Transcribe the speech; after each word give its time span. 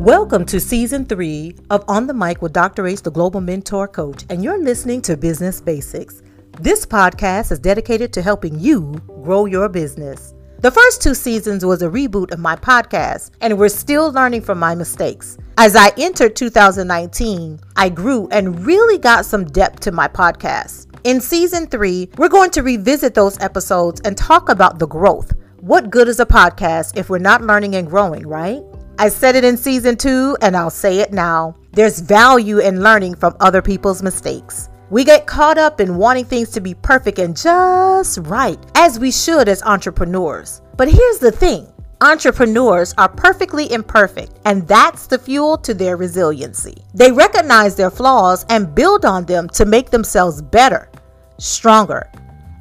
Welcome 0.00 0.46
to 0.46 0.60
season 0.60 1.04
three 1.04 1.54
of 1.68 1.84
On 1.86 2.06
the 2.06 2.14
Mic 2.14 2.40
with 2.40 2.54
Dr. 2.54 2.86
H, 2.86 3.02
the 3.02 3.10
Global 3.10 3.42
Mentor 3.42 3.86
Coach, 3.86 4.24
and 4.30 4.42
you're 4.42 4.58
listening 4.58 5.02
to 5.02 5.14
Business 5.14 5.60
Basics. 5.60 6.22
This 6.58 6.86
podcast 6.86 7.52
is 7.52 7.58
dedicated 7.58 8.10
to 8.14 8.22
helping 8.22 8.58
you 8.58 8.98
grow 9.22 9.44
your 9.44 9.68
business. 9.68 10.32
The 10.60 10.70
first 10.70 11.02
two 11.02 11.12
seasons 11.12 11.66
was 11.66 11.82
a 11.82 11.88
reboot 11.90 12.32
of 12.32 12.38
my 12.38 12.56
podcast, 12.56 13.32
and 13.42 13.58
we're 13.58 13.68
still 13.68 14.10
learning 14.10 14.40
from 14.40 14.58
my 14.58 14.74
mistakes. 14.74 15.36
As 15.58 15.76
I 15.76 15.92
entered 15.98 16.34
2019, 16.34 17.60
I 17.76 17.90
grew 17.90 18.26
and 18.28 18.64
really 18.64 18.96
got 18.96 19.26
some 19.26 19.44
depth 19.44 19.80
to 19.80 19.92
my 19.92 20.08
podcast. 20.08 20.86
In 21.04 21.20
season 21.20 21.66
three, 21.66 22.08
we're 22.16 22.30
going 22.30 22.52
to 22.52 22.62
revisit 22.62 23.12
those 23.12 23.38
episodes 23.40 24.00
and 24.06 24.16
talk 24.16 24.48
about 24.48 24.78
the 24.78 24.88
growth. 24.88 25.34
What 25.60 25.90
good 25.90 26.08
is 26.08 26.20
a 26.20 26.24
podcast 26.24 26.96
if 26.96 27.10
we're 27.10 27.18
not 27.18 27.42
learning 27.42 27.74
and 27.74 27.86
growing, 27.86 28.26
right? 28.26 28.62
I 29.00 29.08
said 29.08 29.34
it 29.34 29.44
in 29.44 29.56
season 29.56 29.96
two, 29.96 30.36
and 30.42 30.54
I'll 30.54 30.68
say 30.68 30.98
it 30.98 31.10
now. 31.10 31.56
There's 31.72 32.00
value 32.00 32.58
in 32.58 32.82
learning 32.82 33.14
from 33.14 33.34
other 33.40 33.62
people's 33.62 34.02
mistakes. 34.02 34.68
We 34.90 35.04
get 35.04 35.26
caught 35.26 35.56
up 35.56 35.80
in 35.80 35.96
wanting 35.96 36.26
things 36.26 36.50
to 36.50 36.60
be 36.60 36.74
perfect 36.74 37.18
and 37.18 37.34
just 37.34 38.18
right, 38.24 38.58
as 38.74 38.98
we 38.98 39.10
should 39.10 39.48
as 39.48 39.62
entrepreneurs. 39.62 40.60
But 40.76 40.90
here's 40.90 41.18
the 41.18 41.32
thing 41.32 41.66
entrepreneurs 42.02 42.92
are 42.98 43.08
perfectly 43.08 43.72
imperfect, 43.72 44.38
and 44.44 44.68
that's 44.68 45.06
the 45.06 45.18
fuel 45.18 45.56
to 45.56 45.72
their 45.72 45.96
resiliency. 45.96 46.76
They 46.92 47.10
recognize 47.10 47.76
their 47.76 47.90
flaws 47.90 48.44
and 48.50 48.74
build 48.74 49.06
on 49.06 49.24
them 49.24 49.48
to 49.54 49.64
make 49.64 49.88
themselves 49.88 50.42
better, 50.42 50.90
stronger, 51.38 52.12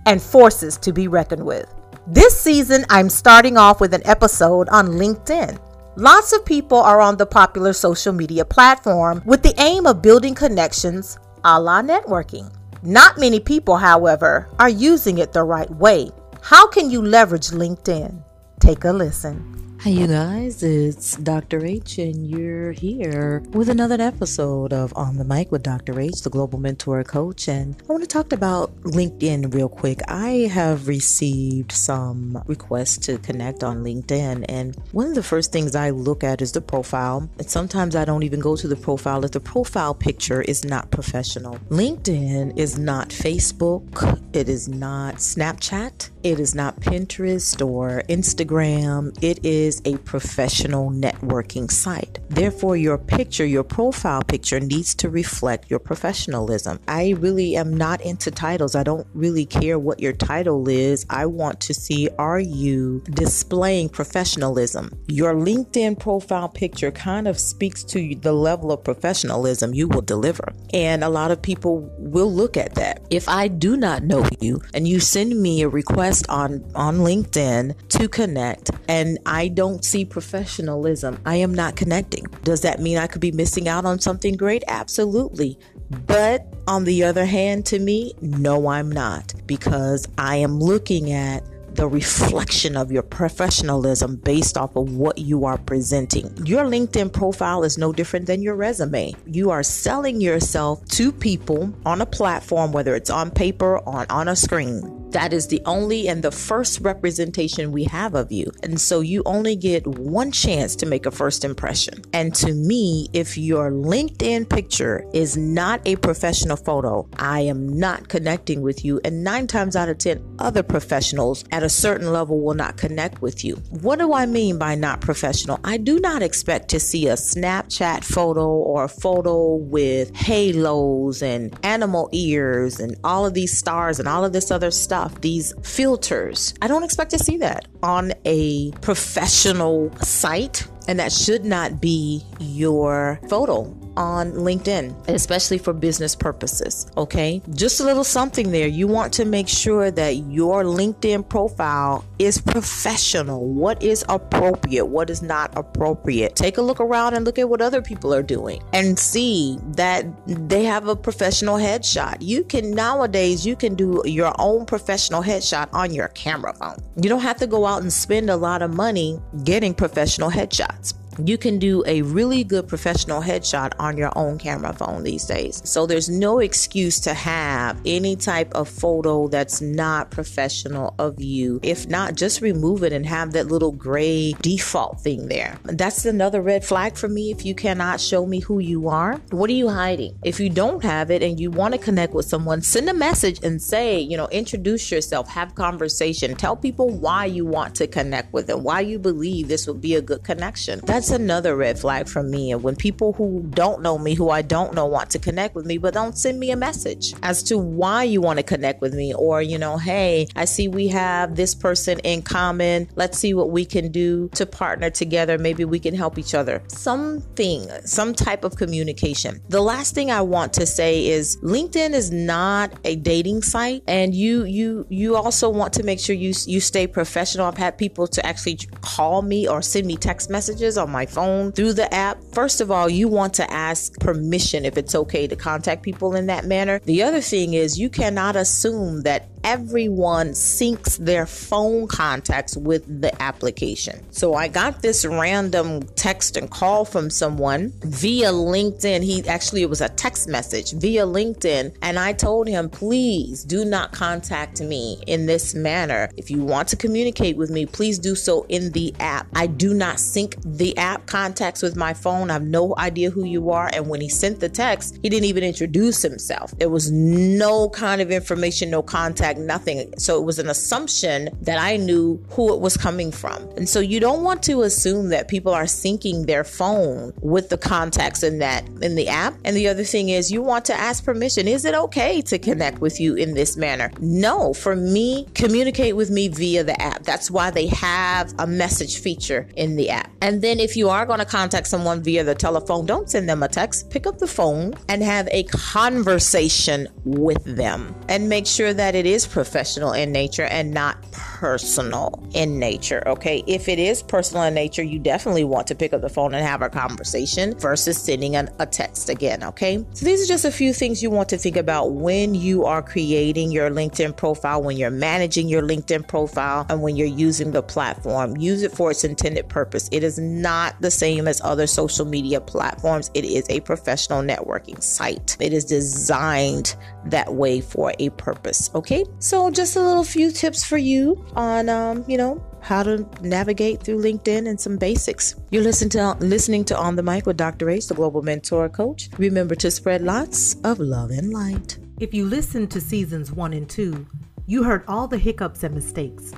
and 0.05 0.21
forces 0.21 0.77
to 0.77 0.93
be 0.93 1.09
reckoned 1.09 1.45
with. 1.45 1.67
This 2.07 2.39
season, 2.39 2.85
I'm 2.89 3.09
starting 3.09 3.57
off 3.57 3.81
with 3.81 3.93
an 3.93 4.07
episode 4.07 4.69
on 4.69 4.87
LinkedIn. 4.91 5.59
Lots 5.99 6.31
of 6.31 6.45
people 6.45 6.77
are 6.77 7.01
on 7.01 7.17
the 7.17 7.25
popular 7.25 7.73
social 7.73 8.13
media 8.13 8.45
platform 8.45 9.21
with 9.25 9.43
the 9.43 9.53
aim 9.57 9.85
of 9.85 10.01
building 10.01 10.33
connections 10.33 11.19
a 11.43 11.59
la 11.59 11.81
networking. 11.81 12.49
Not 12.81 13.17
many 13.17 13.41
people, 13.41 13.75
however, 13.75 14.47
are 14.59 14.69
using 14.69 15.17
it 15.17 15.33
the 15.33 15.43
right 15.43 15.69
way. 15.69 16.09
How 16.39 16.69
can 16.69 16.89
you 16.89 17.01
leverage 17.01 17.49
LinkedIn? 17.49 18.15
Take 18.61 18.85
a 18.85 18.93
listen. 18.93 19.68
Hi, 19.83 19.91
you 19.91 20.07
guys, 20.07 20.61
it's 20.61 21.15
Dr. 21.15 21.65
H, 21.65 21.99
and 21.99 22.29
you're 22.29 22.73
here 22.73 23.41
with 23.51 23.69
another 23.69 23.95
episode 23.97 24.73
of 24.73 24.91
On 24.97 25.15
the 25.15 25.23
Mic 25.23 25.53
with 25.53 25.63
Dr. 25.63 25.97
H, 25.97 26.21
the 26.21 26.29
Global 26.29 26.59
Mentor 26.59 27.01
Coach. 27.05 27.47
And 27.47 27.81
I 27.87 27.93
want 27.93 28.03
to 28.03 28.07
talk 28.07 28.33
about 28.33 28.75
LinkedIn 28.81 29.53
real 29.53 29.69
quick. 29.69 30.01
I 30.09 30.49
have 30.51 30.89
received 30.89 31.71
some 31.71 32.43
requests 32.45 32.97
to 33.05 33.19
connect 33.19 33.63
on 33.63 33.81
LinkedIn, 33.81 34.43
and 34.49 34.75
one 34.91 35.07
of 35.07 35.15
the 35.15 35.23
first 35.23 35.53
things 35.53 35.77
I 35.77 35.91
look 35.91 36.25
at 36.25 36.41
is 36.41 36.51
the 36.51 36.59
profile. 36.59 37.29
And 37.37 37.49
sometimes 37.49 37.95
I 37.95 38.03
don't 38.03 38.23
even 38.23 38.41
go 38.41 38.57
to 38.57 38.67
the 38.67 38.75
profile 38.75 39.23
if 39.23 39.31
the 39.31 39.39
profile 39.39 39.95
picture 39.95 40.41
is 40.41 40.65
not 40.65 40.91
professional. 40.91 41.55
LinkedIn 41.69 42.59
is 42.59 42.77
not 42.77 43.11
Facebook, 43.11 44.19
it 44.33 44.49
is 44.49 44.67
not 44.67 45.15
Snapchat, 45.15 46.09
it 46.21 46.37
is 46.37 46.53
not 46.53 46.81
Pinterest 46.81 47.65
or 47.65 48.03
Instagram. 48.09 49.17
It 49.23 49.45
is 49.45 49.68
a 49.85 49.97
professional 49.97 50.91
networking 50.91 51.69
site. 51.69 52.19
Therefore, 52.29 52.75
your 52.77 52.97
picture, 52.97 53.45
your 53.45 53.63
profile 53.63 54.21
picture 54.23 54.59
needs 54.59 54.95
to 54.95 55.09
reflect 55.09 55.69
your 55.69 55.79
professionalism. 55.79 56.79
I 56.87 57.15
really 57.19 57.55
am 57.55 57.75
not 57.75 58.01
into 58.01 58.31
titles. 58.31 58.75
I 58.75 58.83
don't 58.83 59.07
really 59.13 59.45
care 59.45 59.77
what 59.77 59.99
your 59.99 60.13
title 60.13 60.67
is. 60.67 61.05
I 61.09 61.25
want 61.25 61.59
to 61.61 61.73
see 61.73 62.09
are 62.17 62.39
you 62.39 63.01
displaying 63.09 63.89
professionalism? 63.89 64.91
Your 65.07 65.33
LinkedIn 65.33 65.99
profile 65.99 66.49
picture 66.49 66.91
kind 66.91 67.27
of 67.27 67.39
speaks 67.39 67.83
to 67.85 68.15
the 68.15 68.33
level 68.33 68.71
of 68.71 68.83
professionalism 68.83 69.73
you 69.73 69.87
will 69.87 70.01
deliver. 70.01 70.53
And 70.73 71.03
a 71.03 71.09
lot 71.09 71.31
of 71.31 71.41
people 71.41 71.89
will 71.97 72.31
look 72.31 72.57
at 72.57 72.75
that. 72.75 73.05
If 73.09 73.29
I 73.29 73.47
do 73.47 73.77
not 73.77 74.03
know 74.03 74.27
you 74.39 74.61
and 74.73 74.87
you 74.87 74.99
send 74.99 75.39
me 75.39 75.61
a 75.61 75.69
request, 75.69 75.89
request 75.89 76.25
on 76.29 76.63
on 76.75 76.97
LinkedIn 76.99 77.75
to 77.89 78.07
connect 78.07 78.71
and 78.87 79.17
I 79.25 79.47
don't 79.59 79.83
see 79.83 80.05
professionalism, 80.05 81.19
I 81.25 81.35
am 81.35 81.53
not 81.53 81.75
connecting. 81.75 82.23
Does 82.45 82.61
that 82.61 82.79
mean 82.79 82.97
I 82.97 83.07
could 83.07 83.19
be 83.19 83.33
missing 83.33 83.67
out 83.67 83.83
on 83.83 83.99
something 83.99 84.37
great? 84.37 84.63
Absolutely. 84.69 85.59
But 86.07 86.47
on 86.65 86.85
the 86.85 87.03
other 87.03 87.25
hand, 87.25 87.65
to 87.65 87.77
me, 87.77 88.13
no, 88.21 88.69
I'm 88.69 88.89
not 88.89 89.33
because 89.47 90.07
I 90.17 90.37
am 90.37 90.61
looking 90.61 91.11
at 91.11 91.43
the 91.75 91.89
reflection 91.89 92.77
of 92.77 92.89
your 92.89 93.03
professionalism 93.03 94.15
based 94.15 94.57
off 94.57 94.77
of 94.77 94.95
what 94.95 95.17
you 95.17 95.43
are 95.43 95.57
presenting. 95.57 96.33
Your 96.45 96.63
LinkedIn 96.63 97.11
profile 97.11 97.65
is 97.65 97.77
no 97.77 97.91
different 97.91 98.27
than 98.27 98.41
your 98.41 98.55
resume. 98.55 99.13
You 99.25 99.49
are 99.51 99.63
selling 99.63 100.21
yourself 100.21 100.85
to 100.91 101.11
people 101.11 101.73
on 101.85 101.99
a 101.99 102.05
platform, 102.05 102.71
whether 102.71 102.95
it's 102.95 103.09
on 103.09 103.29
paper 103.29 103.79
or 103.79 104.05
on 104.09 104.29
a 104.29 104.37
screen. 104.37 104.98
That 105.11 105.33
is 105.33 105.47
the 105.47 105.61
only 105.65 106.07
and 106.07 106.23
the 106.23 106.31
first 106.31 106.81
representation 106.81 107.71
we 107.71 107.85
have 107.85 108.13
of 108.13 108.31
you. 108.31 108.51
And 108.61 108.79
so 108.79 108.99
you 108.99 109.23
only 109.25 109.55
get 109.55 109.87
one 109.87 110.31
chance 110.31 110.75
to 110.77 110.85
make 110.85 111.05
a 111.07 111.11
first 111.11 111.43
impression. 111.43 112.03
And 112.13 112.35
to 112.35 112.53
me, 112.53 113.09
if 113.13 113.37
your 113.37 113.71
LinkedIn 113.71 114.49
picture 114.49 115.03
is 115.13 115.35
not 115.35 115.81
a 115.85 115.95
professional 115.95 116.57
photo, 116.57 117.07
I 117.17 117.41
am 117.41 117.67
not 117.67 118.07
connecting 118.07 118.61
with 118.61 118.85
you. 118.85 119.01
And 119.03 119.23
nine 119.23 119.47
times 119.47 119.75
out 119.75 119.89
of 119.89 119.97
10, 119.97 120.35
other 120.37 120.61
professionals 120.61 121.43
at 121.51 121.63
a 121.63 121.69
certain 121.69 122.13
level 122.13 122.39
will 122.39 122.53
not 122.53 122.77
connect 122.77 123.21
with 123.21 123.43
you. 123.43 123.55
What 123.81 123.97
do 123.97 124.13
I 124.13 124.27
mean 124.27 124.59
by 124.59 124.75
not 124.75 125.01
professional? 125.01 125.59
I 125.63 125.77
do 125.77 125.99
not 125.99 126.21
expect 126.21 126.69
to 126.69 126.79
see 126.79 127.07
a 127.07 127.13
Snapchat 127.13 128.03
photo 128.03 128.47
or 128.47 128.83
a 128.83 128.89
photo 128.89 129.55
with 129.55 130.15
halos 130.15 131.23
and 131.23 131.57
animal 131.63 132.09
ears 132.11 132.79
and 132.79 132.95
all 133.03 133.25
of 133.25 133.33
these 133.33 133.57
stars 133.57 133.99
and 133.99 134.07
all 134.07 134.23
of 134.23 134.33
this 134.33 134.51
other 134.51 134.69
stuff 134.69 134.98
stuff, 134.99 135.21
these 135.21 135.53
filters. 135.63 136.53
I 136.61 136.67
don't 136.67 136.83
expect 136.83 137.11
to 137.11 137.19
see 137.19 137.37
that 137.37 137.67
on 137.83 138.11
a 138.25 138.71
professional 138.81 139.95
site, 139.97 140.67
and 140.87 140.99
that 140.99 141.11
should 141.11 141.45
not 141.45 141.79
be 141.81 142.23
your 142.39 143.19
photo 143.29 143.63
on 143.97 144.31
LinkedIn, 144.31 145.07
especially 145.07 145.57
for 145.57 145.73
business 145.73 146.15
purposes. 146.15 146.87
Okay. 146.97 147.41
Just 147.53 147.79
a 147.79 147.83
little 147.83 148.03
something 148.03 148.51
there. 148.51 148.67
You 148.67 148.87
want 148.87 149.13
to 149.13 149.25
make 149.25 149.47
sure 149.47 149.91
that 149.91 150.17
your 150.17 150.63
LinkedIn 150.63 151.27
profile 151.29 152.05
is 152.17 152.39
professional. 152.41 153.45
What 153.47 153.81
is 153.83 154.03
appropriate? 154.09 154.85
What 154.85 155.09
is 155.09 155.21
not 155.21 155.51
appropriate? 155.57 156.35
Take 156.35 156.57
a 156.57 156.61
look 156.61 156.79
around 156.79 157.13
and 157.13 157.25
look 157.25 157.39
at 157.39 157.49
what 157.49 157.61
other 157.61 157.81
people 157.81 158.13
are 158.13 158.23
doing 158.23 158.61
and 158.73 158.97
see 158.97 159.57
that 159.75 160.05
they 160.25 160.63
have 160.63 160.87
a 160.87 160.95
professional 160.95 161.57
headshot. 161.57 162.17
You 162.21 162.43
can 162.43 162.71
nowadays, 162.71 163.45
you 163.45 163.55
can 163.55 163.75
do 163.75 164.01
your 164.05 164.33
own 164.39 164.65
professional 164.65 165.23
headshot 165.23 165.69
on 165.73 165.93
your 165.93 166.09
camera 166.09 166.53
phone. 166.53 166.77
You 167.01 167.09
don't 167.09 167.21
have 167.21 167.37
to 167.37 167.47
go 167.47 167.65
out 167.65 167.81
and 167.81 167.91
spend 167.91 168.29
a 168.29 168.37
lot 168.37 168.61
of 168.61 168.73
money 168.73 169.19
getting 169.43 169.73
professional 169.73 170.29
headshots 170.29 170.93
you 171.27 171.37
can 171.37 171.59
do 171.59 171.83
a 171.85 172.01
really 172.03 172.43
good 172.43 172.67
professional 172.67 173.21
headshot 173.21 173.73
on 173.79 173.97
your 173.97 174.11
own 174.15 174.37
camera 174.37 174.73
phone 174.73 175.03
these 175.03 175.25
days. 175.25 175.61
So 175.65 175.85
there's 175.85 176.09
no 176.09 176.39
excuse 176.39 176.99
to 177.01 177.13
have 177.13 177.79
any 177.85 178.15
type 178.15 178.53
of 178.53 178.69
photo 178.69 179.27
that's 179.27 179.61
not 179.61 180.11
professional 180.11 180.93
of 180.99 181.19
you. 181.19 181.59
If 181.63 181.87
not, 181.87 182.15
just 182.15 182.41
remove 182.41 182.83
it 182.83 182.93
and 182.93 183.05
have 183.05 183.33
that 183.33 183.47
little 183.47 183.71
gray 183.71 184.33
default 184.41 185.01
thing 185.01 185.27
there. 185.27 185.57
That's 185.63 186.05
another 186.05 186.41
red 186.41 186.63
flag 186.63 186.97
for 186.97 187.07
me. 187.07 187.31
If 187.31 187.45
you 187.45 187.55
cannot 187.55 187.99
show 187.99 188.25
me 188.25 188.39
who 188.39 188.59
you 188.59 188.89
are, 188.89 189.15
what 189.31 189.49
are 189.49 189.53
you 189.53 189.69
hiding? 189.69 190.17
If 190.23 190.39
you 190.39 190.49
don't 190.49 190.83
have 190.83 191.11
it 191.11 191.23
and 191.23 191.39
you 191.39 191.51
want 191.51 191.73
to 191.73 191.79
connect 191.79 192.13
with 192.13 192.25
someone, 192.25 192.61
send 192.61 192.89
a 192.89 192.93
message 192.93 193.39
and 193.43 193.61
say, 193.61 193.99
you 193.99 194.17
know, 194.17 194.27
introduce 194.29 194.91
yourself, 194.91 195.27
have 195.29 195.55
conversation, 195.55 196.35
tell 196.35 196.55
people 196.55 196.89
why 196.89 197.25
you 197.25 197.45
want 197.45 197.75
to 197.75 197.87
connect 197.87 198.33
with 198.33 198.47
them, 198.47 198.63
why 198.63 198.79
you 198.79 198.99
believe 198.99 199.47
this 199.47 199.67
would 199.67 199.81
be 199.81 199.95
a 199.95 200.01
good 200.01 200.23
connection. 200.23 200.79
That's 200.85 201.08
that's 201.09 201.19
another 201.19 201.55
red 201.55 201.79
flag 201.79 202.07
from 202.07 202.29
me. 202.29 202.51
And 202.51 202.61
when 202.61 202.75
people 202.75 203.13
who 203.13 203.43
don't 203.49 203.81
know 203.81 203.97
me, 203.97 204.13
who 204.13 204.29
I 204.29 204.41
don't 204.41 204.73
know, 204.73 204.85
want 204.85 205.09
to 205.11 205.19
connect 205.19 205.55
with 205.55 205.65
me, 205.65 205.77
but 205.77 205.93
don't 205.93 206.17
send 206.17 206.39
me 206.39 206.51
a 206.51 206.55
message 206.55 207.13
as 207.23 207.41
to 207.43 207.57
why 207.57 208.03
you 208.03 208.21
want 208.21 208.37
to 208.37 208.43
connect 208.43 208.81
with 208.81 208.93
me, 208.93 209.13
or, 209.13 209.41
you 209.41 209.57
know, 209.57 209.77
hey, 209.77 210.27
I 210.35 210.45
see 210.45 210.67
we 210.67 210.87
have 210.89 211.35
this 211.35 211.55
person 211.55 211.99
in 211.99 212.21
common. 212.21 212.89
Let's 212.95 213.17
see 213.17 213.33
what 213.33 213.49
we 213.49 213.65
can 213.65 213.91
do 213.91 214.29
to 214.35 214.45
partner 214.45 214.89
together. 214.89 215.37
Maybe 215.37 215.65
we 215.65 215.79
can 215.79 215.95
help 215.95 216.17
each 216.17 216.35
other. 216.35 216.61
Something, 216.67 217.67
some 217.85 218.13
type 218.13 218.43
of 218.43 218.55
communication. 218.55 219.41
The 219.49 219.61
last 219.61 219.95
thing 219.95 220.11
I 220.11 220.21
want 220.21 220.53
to 220.53 220.65
say 220.65 221.07
is 221.07 221.37
LinkedIn 221.37 221.93
is 221.93 222.11
not 222.11 222.71
a 222.83 222.95
dating 222.95 223.41
site, 223.41 223.83
and 223.87 224.13
you 224.13 224.43
you 224.43 224.85
you 224.89 225.15
also 225.15 225.49
want 225.49 225.73
to 225.73 225.83
make 225.83 225.99
sure 225.99 226.15
you 226.15 226.33
you 226.45 226.59
stay 226.59 226.85
professional. 226.87 227.47
I've 227.47 227.57
had 227.57 227.77
people 227.77 228.07
to 228.07 228.25
actually 228.25 228.57
call 228.81 229.21
me 229.21 229.47
or 229.47 229.61
send 229.61 229.87
me 229.87 229.97
text 229.97 230.29
messages 230.29 230.77
on 230.77 230.89
my 230.91 230.98
my 230.99 231.05
phone 231.05 231.53
through 231.53 231.71
the 231.71 231.93
app, 231.93 232.21
first 232.33 232.59
of 232.59 232.69
all, 232.69 232.89
you 232.89 233.07
want 233.07 233.33
to 233.33 233.49
ask 233.49 233.97
permission 234.01 234.65
if 234.65 234.77
it's 234.77 234.93
okay 234.93 235.27
to 235.27 235.35
contact 235.37 235.81
people 235.81 236.13
in 236.13 236.25
that 236.25 236.43
manner. 236.43 236.81
The 236.83 237.03
other 237.03 237.21
thing 237.21 237.53
is 237.53 237.79
you 237.79 237.89
cannot 237.89 238.35
assume 238.35 239.03
that 239.03 239.29
everyone 239.49 240.29
syncs 240.29 241.03
their 241.03 241.25
phone 241.25 241.87
contacts 241.87 242.55
with 242.55 243.01
the 243.01 243.19
application. 243.19 244.05
So 244.11 244.35
I 244.35 244.47
got 244.47 244.83
this 244.83 245.03
random 245.07 245.81
text 245.95 246.37
and 246.37 246.51
call 246.51 246.85
from 246.85 247.09
someone 247.09 247.73
via 247.81 248.29
LinkedIn. 248.31 249.03
He 249.03 249.27
actually, 249.27 249.63
it 249.63 249.69
was 249.69 249.81
a 249.81 249.89
text 249.89 250.29
message 250.29 250.73
via 250.73 251.03
LinkedIn. 251.03 251.75
And 251.81 251.97
I 251.97 252.13
told 252.13 252.47
him, 252.47 252.69
please 252.69 253.43
do 253.43 253.65
not 253.65 253.91
contact 253.91 254.61
me 254.61 255.01
in 255.07 255.25
this 255.25 255.55
manner. 255.55 256.11
If 256.15 256.29
you 256.29 256.43
want 256.43 256.67
to 256.67 256.75
communicate 256.75 257.35
with 257.35 257.49
me, 257.49 257.65
please 257.65 257.97
do 257.97 258.13
so 258.13 258.45
in 258.49 258.71
the 258.73 258.93
app. 258.99 259.25
I 259.33 259.47
do 259.47 259.73
not 259.73 259.99
sync 259.99 260.35
the 260.45 260.77
app 260.77 261.07
contacts 261.07 261.63
with 261.63 261.75
my 261.75 261.95
phone. 261.95 262.29
I 262.29 262.33
have 262.33 262.43
no 262.43 262.75
idea 262.77 263.09
who 263.09 263.23
you 263.23 263.49
are. 263.49 263.71
And 263.73 263.89
when 263.89 263.99
he 263.99 264.09
sent 264.09 264.41
the 264.41 264.49
text, 264.49 264.99
he 265.01 265.09
didn't 265.09 265.25
even 265.25 265.43
introduce 265.43 266.03
himself. 266.03 266.51
There 266.59 266.69
was 266.69 266.91
no 266.91 267.69
kind 267.69 267.99
of 267.99 268.11
information, 268.11 268.69
no 268.69 268.83
contact, 268.83 269.38
nothing. 269.39 269.93
So 269.97 270.17
it 270.19 270.25
was 270.25 270.39
an 270.39 270.49
assumption 270.49 271.29
that 271.41 271.59
I 271.59 271.77
knew 271.77 272.23
who 272.29 272.53
it 272.53 272.59
was 272.59 272.77
coming 272.77 273.11
from. 273.11 273.41
And 273.57 273.67
so 273.67 273.79
you 273.79 273.99
don't 273.99 274.23
want 274.23 274.43
to 274.43 274.61
assume 274.61 275.09
that 275.09 275.27
people 275.27 275.53
are 275.53 275.63
syncing 275.63 276.25
their 276.25 276.43
phone 276.43 277.13
with 277.21 277.49
the 277.49 277.57
contacts 277.57 278.23
in 278.23 278.39
that 278.39 278.67
in 278.81 278.95
the 278.95 279.07
app. 279.07 279.35
And 279.45 279.55
the 279.55 279.67
other 279.67 279.83
thing 279.83 280.09
is 280.09 280.31
you 280.31 280.41
want 280.41 280.65
to 280.65 280.73
ask 280.73 281.03
permission. 281.03 281.47
Is 281.47 281.65
it 281.65 281.75
okay 281.75 282.21
to 282.23 282.39
connect 282.39 282.79
with 282.79 282.99
you 282.99 283.15
in 283.15 283.33
this 283.33 283.57
manner? 283.57 283.91
No, 283.99 284.53
for 284.53 284.75
me, 284.75 285.27
communicate 285.33 285.95
with 285.95 286.09
me 286.09 286.27
via 286.27 286.63
the 286.63 286.79
app. 286.81 287.03
That's 287.03 287.31
why 287.31 287.51
they 287.51 287.67
have 287.67 288.33
a 288.39 288.47
message 288.47 288.99
feature 288.99 289.47
in 289.55 289.75
the 289.75 289.89
app. 289.89 290.11
And 290.21 290.41
then 290.41 290.59
if 290.59 290.75
you 290.75 290.89
are 290.89 291.05
going 291.05 291.19
to 291.19 291.25
contact 291.25 291.67
someone 291.67 292.03
via 292.03 292.23
the 292.23 292.35
telephone, 292.35 292.85
don't 292.85 293.09
send 293.09 293.29
them 293.29 293.43
a 293.43 293.47
text. 293.47 293.89
Pick 293.89 294.07
up 294.07 294.19
the 294.19 294.27
phone 294.27 294.73
and 294.87 295.03
have 295.03 295.27
a 295.31 295.43
conversation 295.43 296.87
with 297.05 297.43
them 297.43 297.95
and 298.07 298.29
make 298.29 298.45
sure 298.45 298.73
that 298.73 298.95
it 298.95 299.05
is 299.05 299.25
professional 299.29 299.93
in 299.93 300.11
nature 300.11 300.43
and 300.43 300.73
not 300.73 301.01
personal 301.11 302.27
in 302.33 302.59
nature. 302.59 303.01
Okay. 303.07 303.43
If 303.47 303.69
it 303.69 303.79
is 303.79 304.03
personal 304.03 304.43
in 304.43 304.53
nature, 304.53 304.83
you 304.83 304.99
definitely 304.99 305.43
want 305.43 305.67
to 305.67 305.75
pick 305.75 305.93
up 305.93 306.01
the 306.01 306.09
phone 306.09 306.33
and 306.33 306.45
have 306.45 306.61
a 306.61 306.69
conversation 306.69 307.57
versus 307.59 307.97
sending 307.97 308.35
an, 308.35 308.49
a 308.59 308.65
text 308.65 309.09
again. 309.09 309.43
Okay. 309.43 309.85
So 309.93 310.05
these 310.05 310.23
are 310.23 310.27
just 310.27 310.45
a 310.45 310.51
few 310.51 310.73
things 310.73 311.01
you 311.01 311.09
want 311.09 311.29
to 311.29 311.37
think 311.37 311.55
about 311.55 311.91
when 311.91 312.35
you 312.35 312.65
are 312.65 312.81
creating 312.81 313.51
your 313.51 313.69
LinkedIn 313.69 314.17
profile, 314.17 314.61
when 314.61 314.77
you're 314.77 314.89
managing 314.89 315.47
your 315.47 315.61
LinkedIn 315.61 316.07
profile, 316.07 316.65
and 316.69 316.81
when 316.81 316.95
you're 316.95 317.07
using 317.07 317.51
the 317.51 317.63
platform. 317.63 318.35
Use 318.37 318.63
it 318.63 318.71
for 318.71 318.91
its 318.91 319.03
intended 319.03 319.47
purpose. 319.47 319.89
It 319.91 320.03
is 320.03 320.19
not 320.19 320.79
the 320.81 320.91
same 320.91 321.27
as 321.27 321.41
other 321.41 321.67
social 321.67 322.05
media 322.05 322.41
platforms. 322.41 323.11
It 323.13 323.25
is 323.25 323.45
a 323.49 323.59
professional 323.61 324.21
networking 324.21 324.81
site. 324.81 325.37
It 325.39 325.53
is 325.53 325.65
designed 325.65 326.75
that 327.05 327.33
way 327.33 327.61
for 327.61 327.93
a 327.99 328.09
purpose. 328.11 328.69
Okay. 328.75 329.05
So 329.17 329.49
just 329.49 329.75
a 329.75 329.81
little 329.81 330.03
few 330.03 330.31
tips 330.31 330.63
for 330.63 330.77
you 330.77 331.25
on, 331.35 331.67
um, 331.69 332.05
you 332.07 332.17
know, 332.17 332.43
how 332.61 332.83
to 332.83 333.07
navigate 333.21 333.81
through 333.81 334.01
LinkedIn 334.01 334.47
and 334.47 334.59
some 334.59 334.77
basics. 334.77 335.35
You're 335.51 335.63
listening 335.63 335.89
to 335.91 336.15
listening 336.19 336.65
to 336.65 336.77
On 336.77 336.95
the 336.95 337.03
Mic 337.03 337.25
with 337.25 337.37
Dr. 337.37 337.69
H, 337.69 337.87
the 337.87 337.95
Global 337.95 338.21
Mentor 338.21 338.69
Coach. 338.69 339.09
Remember 339.17 339.55
to 339.55 339.71
spread 339.71 340.01
lots 340.01 340.55
of 340.63 340.79
love 340.79 341.11
and 341.11 341.31
light. 341.31 341.77
If 341.99 342.13
you 342.13 342.25
listened 342.25 342.71
to 342.71 342.81
seasons 342.81 343.31
one 343.31 343.53
and 343.53 343.69
two, 343.69 344.05
you 344.45 344.63
heard 344.63 344.83
all 344.87 345.07
the 345.07 345.17
hiccups 345.17 345.63
and 345.63 345.75
mistakes. 345.75 346.33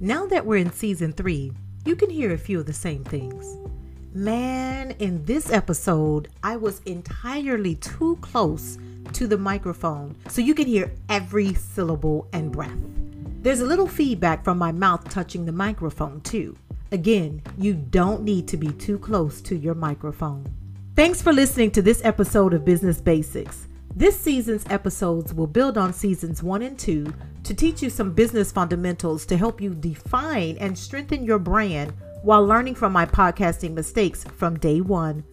Now 0.00 0.26
that 0.26 0.44
we're 0.44 0.56
in 0.56 0.72
season 0.72 1.12
three, 1.12 1.52
you 1.84 1.96
can 1.96 2.10
hear 2.10 2.32
a 2.32 2.38
few 2.38 2.60
of 2.60 2.66
the 2.66 2.72
same 2.72 3.04
things. 3.04 3.58
Man, 4.14 4.90
in 4.98 5.24
this 5.24 5.50
episode, 5.50 6.28
I 6.42 6.56
was 6.56 6.80
entirely 6.86 7.76
too 7.76 8.18
close 8.20 8.78
to 9.12 9.26
the 9.26 9.38
microphone 9.38 10.16
so 10.28 10.40
you 10.40 10.54
can 10.54 10.66
hear 10.66 10.92
every 11.08 11.54
syllable 11.54 12.28
and 12.32 12.50
breath. 12.52 12.78
There's 13.42 13.60
a 13.60 13.66
little 13.66 13.88
feedback 13.88 14.44
from 14.44 14.58
my 14.58 14.72
mouth 14.72 15.08
touching 15.08 15.44
the 15.44 15.52
microphone, 15.52 16.20
too. 16.20 16.56
Again, 16.92 17.42
you 17.58 17.74
don't 17.74 18.22
need 18.22 18.46
to 18.48 18.56
be 18.56 18.68
too 18.68 18.98
close 18.98 19.40
to 19.42 19.56
your 19.56 19.74
microphone. 19.74 20.46
Thanks 20.94 21.22
for 21.22 21.32
listening 21.32 21.70
to 21.72 21.82
this 21.82 22.04
episode 22.04 22.54
of 22.54 22.64
Business 22.64 23.00
Basics. 23.00 23.66
This 23.96 24.18
season's 24.18 24.64
episodes 24.70 25.34
will 25.34 25.46
build 25.46 25.76
on 25.76 25.92
seasons 25.92 26.42
one 26.42 26.62
and 26.62 26.78
two 26.78 27.12
to 27.44 27.54
teach 27.54 27.82
you 27.82 27.90
some 27.90 28.12
business 28.12 28.52
fundamentals 28.52 29.26
to 29.26 29.36
help 29.36 29.60
you 29.60 29.74
define 29.74 30.56
and 30.58 30.78
strengthen 30.78 31.24
your 31.24 31.38
brand 31.38 31.92
while 32.22 32.46
learning 32.46 32.74
from 32.74 32.92
my 32.92 33.04
podcasting 33.04 33.72
mistakes 33.72 34.24
from 34.36 34.58
day 34.58 34.80
one. 34.80 35.24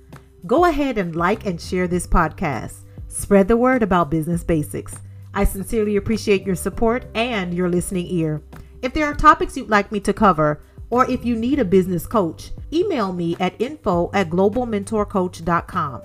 Go 0.47 0.65
ahead 0.65 0.97
and 0.97 1.15
like 1.15 1.45
and 1.45 1.59
share 1.59 1.87
this 1.87 2.07
podcast. 2.07 2.85
Spread 3.09 3.47
the 3.47 3.57
word 3.57 3.83
about 3.83 4.09
business 4.09 4.43
basics. 4.43 4.95
I 5.33 5.43
sincerely 5.43 5.97
appreciate 5.97 6.45
your 6.45 6.55
support 6.55 7.05
and 7.13 7.53
your 7.53 7.67
listening 7.67 8.07
ear. 8.07 8.41
If 8.81 8.93
there 8.93 9.05
are 9.05 9.13
topics 9.13 9.57
you'd 9.57 9.69
like 9.69 9.91
me 9.91 9.99
to 10.01 10.13
cover, 10.13 10.61
or 10.89 11.09
if 11.09 11.25
you 11.25 11.35
need 11.35 11.59
a 11.59 11.65
business 11.65 12.07
coach, 12.07 12.51
email 12.71 13.11
me 13.11 13.35
at 13.39 13.59
info 13.59 14.09
at 14.13 14.29
globalmentorcoach.com. 14.29 16.01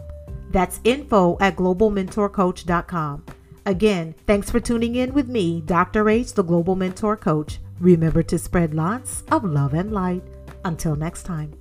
That's 0.51 0.81
info 0.85 1.37
at 1.41 1.56
globalmentorcoach.com. 1.56 3.25
Again, 3.67 4.15
thanks 4.27 4.50
for 4.50 4.61
tuning 4.61 4.97
in 4.97 5.15
with 5.15 5.29
me, 5.29 5.62
Dr. 5.65 6.09
H, 6.09 6.35
the 6.35 6.45
Global 6.45 6.77
Mentor 6.77 7.17
Coach. 7.17 7.61
Remember 7.81 8.23
to 8.23 8.39
spread 8.39 8.75
lots 8.75 9.25
of 9.31 9.45
love 9.45 9.75
and 9.75 9.93
light. 9.93 10.23
Until 10.65 10.97
next 10.97 11.25
time. 11.25 11.53